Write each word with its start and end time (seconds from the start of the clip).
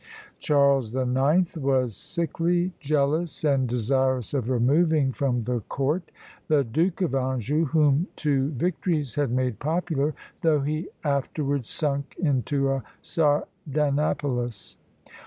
Charles 0.39 0.93
the 0.93 1.05
Ninth 1.05 1.55
was 1.55 1.95
sickly, 1.95 2.73
jealous, 2.79 3.43
and 3.43 3.69
desirous 3.69 4.33
of 4.33 4.49
removing 4.49 5.11
from 5.11 5.43
the 5.43 5.59
court 5.69 6.09
the 6.47 6.63
Duke 6.63 7.01
of 7.03 7.13
Anjou, 7.13 7.65
whom 7.65 8.07
two 8.15 8.49
victories 8.49 9.13
had 9.13 9.29
made 9.31 9.59
popular, 9.59 10.15
though 10.41 10.61
he 10.61 10.89
afterwards 11.03 11.69
sunk 11.69 12.15
into 12.17 12.71
a 12.71 12.83
Sardanapalus. 13.03 14.77